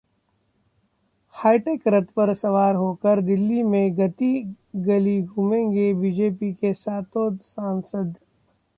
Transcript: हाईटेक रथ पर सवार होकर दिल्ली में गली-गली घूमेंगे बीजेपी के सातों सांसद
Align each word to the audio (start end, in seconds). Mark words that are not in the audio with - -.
हाईटेक 1.35 1.87
रथ 1.87 2.05
पर 2.15 2.33
सवार 2.33 2.75
होकर 2.75 3.21
दिल्ली 3.21 3.61
में 3.63 3.97
गली-गली 3.99 5.21
घूमेंगे 5.23 5.93
बीजेपी 5.93 6.53
के 6.53 6.73
सातों 6.73 7.29
सांसद 7.37 8.15